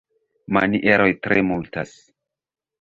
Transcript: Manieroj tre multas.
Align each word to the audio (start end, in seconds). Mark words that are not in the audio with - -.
Manieroj 0.57 1.07
tre 1.27 1.39
multas. 1.53 1.95